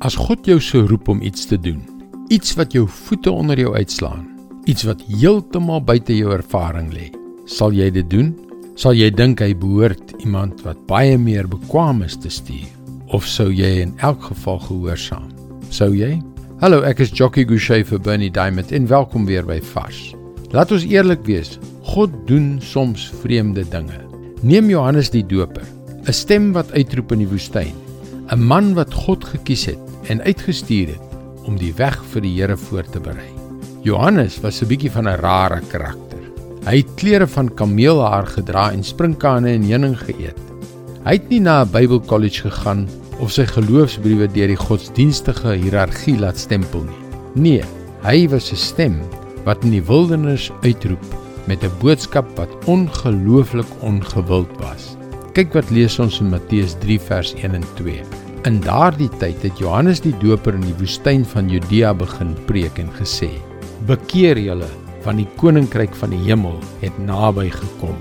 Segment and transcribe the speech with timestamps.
[0.00, 1.80] As God jou sou roep om iets te doen,
[2.32, 4.22] iets wat jou voete onder jou uitslaan,
[4.64, 7.10] iets wat heeltemal buite jou ervaring lê,
[7.44, 8.30] sal jy dit doen?
[8.80, 12.70] Sal jy dink hy behoort iemand wat baie meer bekwame is te stuur
[13.12, 15.26] of sou jy in elk geval gehoorsaam?
[15.68, 16.14] Sou jy?
[16.64, 20.14] Hallo, ek is Jockey Gouchee vir Bernie Diamond en welkom weer by Vars.
[20.56, 21.58] Laat ons eerlik wees,
[21.92, 24.00] God doen soms vreemde dinge.
[24.40, 25.68] Neem Johannes die Doper,
[26.08, 27.76] 'n stem wat uitroep in die woestyn,
[28.32, 32.56] 'n man wat God gekies het en uitgestuur het om die weg vir die Here
[32.58, 33.30] voor te berei.
[33.86, 36.18] Johannes was 'n bietjie van 'n rare karakter.
[36.66, 40.40] Hy het klere van kameelhaar gedra en sprinkane en heuning geëet.
[41.04, 42.88] Hy het nie na 'n Bybelkollege gegaan
[43.20, 47.00] of sy geloofsbriewe deur die godsdienstige hiërargie laat stempel nie.
[47.34, 47.64] Nee,
[48.02, 49.00] hy was 'n stem
[49.44, 51.04] wat in die wildernis uitroep
[51.46, 54.96] met 'n boodskap wat ongelooflik ongewild was.
[55.32, 58.19] Kyk wat lees ons in Matteus 3 vers 1 en 2.
[58.48, 62.88] In daardie tyd het Johannes die Doper in die woestyn van Judea begin preek en
[62.96, 63.28] gesê:
[63.84, 64.68] "Bekeer julle,
[65.04, 67.98] want die koninkryk van die hemel het naby gekom.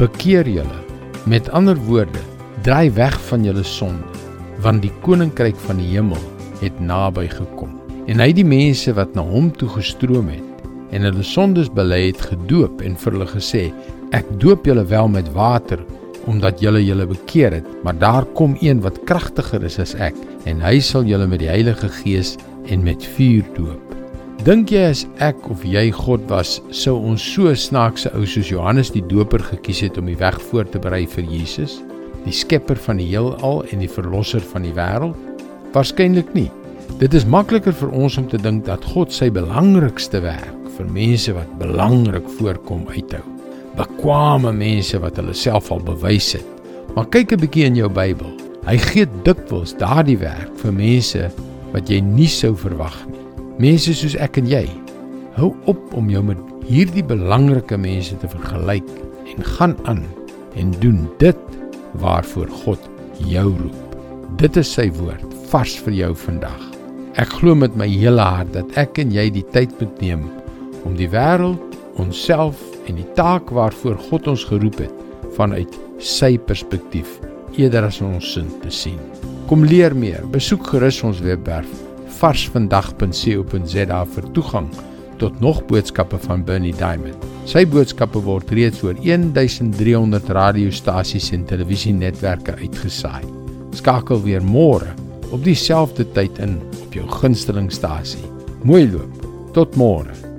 [0.00, 0.78] Bekeer julle.
[1.28, 2.24] Met ander woorde,
[2.64, 4.08] draai weg van julle sonde,
[4.64, 6.24] want die koninkryk van die hemel
[6.62, 7.76] het naby gekom."
[8.08, 10.48] En hy het die mense wat na hom toe gestroom het
[10.92, 13.68] en hulle sondes bely het gedoop en vir hulle gesê:
[14.12, 15.84] "Ek doop julle wel met water
[16.30, 20.62] omdat julle julle bekeer het, maar daar kom een wat kragtiger is as ek en
[20.62, 22.36] hy sal julle met die Heilige Gees
[22.70, 23.96] en met vuur doop.
[24.42, 28.90] Dink jy as ek of jy God was, sou ons so snaakse ou soos Johannes
[28.90, 31.78] die Doper gekies het om die weg voor te berei vir Jesus,
[32.24, 35.18] die skepper van die heelal en die verlosser van die wêreld?
[35.76, 36.48] Waarskynlik nie.
[36.98, 41.34] Dit is makliker vir ons om te dink dat God sy belangrikste werk vir mense
[41.36, 43.31] wat belangrik voorkom uithou
[43.76, 46.46] bekwame mense wat hulle self al bewys het.
[46.94, 48.30] Maar kyk 'n bietjie in jou Bybel.
[48.66, 51.30] Hy gee dikwels daardie werk vir mense
[51.72, 53.20] wat jy nie sou verwag nie.
[53.58, 54.68] Mense soos ek en jy.
[55.34, 58.88] Hou op om jou met hierdie belangrike mense te vergelyk
[59.36, 60.04] en gaan aan
[60.54, 61.36] en doen dit
[62.00, 63.96] waarvoor God jou roep.
[64.36, 66.60] Dit is sy woord vars vir jou vandag.
[67.20, 70.28] Ek glo met my hele hart dat ek en jy die tyd moet neem
[70.84, 71.60] om die wêreld,
[72.00, 72.56] onsself
[72.88, 77.18] en die taak waarvoor God ons geroep het vanuit sy perspektief
[77.58, 79.00] eerder as ons sin te sien.
[79.50, 80.24] Kom leer meer.
[80.32, 81.68] Besoek gerus ons webwerf
[82.22, 84.70] varsvandag.co.za vir toegang
[85.20, 87.28] tot nog boodskappe van Bernie Diamond.
[87.46, 93.22] Sy boodskappe word reeds oor 1300 radiostasies en televisienetwerke uitgesaai.
[93.78, 94.94] Skakel weer môre
[95.32, 98.26] op dieselfde tyd in op jou gunstelingstasie.
[98.66, 99.24] Mooi loop.
[99.56, 100.31] Tot môre.